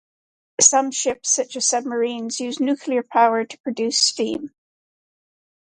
Some 0.59 0.89
ships, 0.89 1.29
such 1.29 1.55
as 1.55 1.67
submarines, 1.69 2.39
use 2.39 2.59
nuclear 2.59 3.03
power 3.03 3.45
to 3.45 3.59
produce 3.59 3.99
the 4.01 4.07
steam. 4.07 4.51